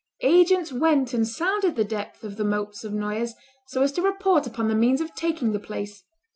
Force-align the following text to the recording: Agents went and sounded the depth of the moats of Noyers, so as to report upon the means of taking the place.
Agents 0.23 0.73
went 0.73 1.13
and 1.13 1.27
sounded 1.27 1.75
the 1.75 1.83
depth 1.83 2.23
of 2.23 2.35
the 2.35 2.43
moats 2.43 2.83
of 2.83 2.91
Noyers, 2.91 3.33
so 3.67 3.83
as 3.83 3.91
to 3.91 4.01
report 4.01 4.47
upon 4.47 4.67
the 4.67 4.73
means 4.73 4.99
of 4.99 5.13
taking 5.13 5.51
the 5.51 5.59
place. 5.59 6.03